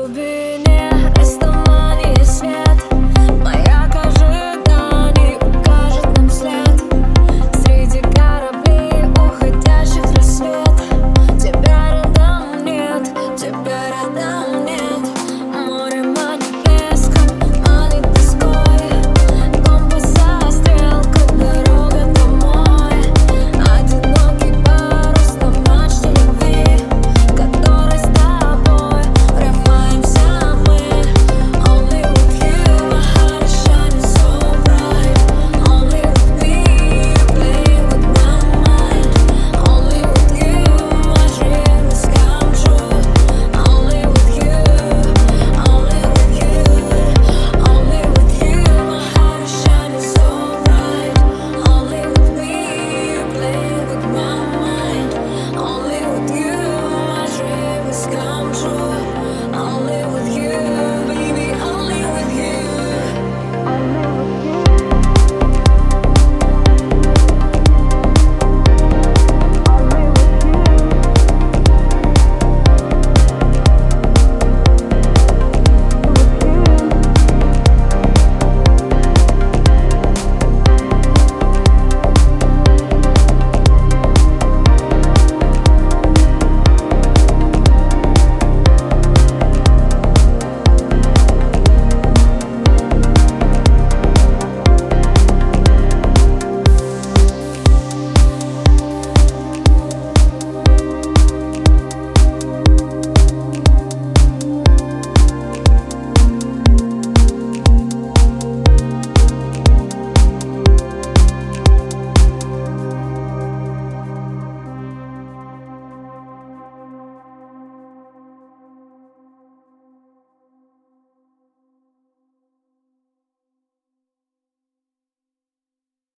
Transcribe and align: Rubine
Rubine 0.00 0.79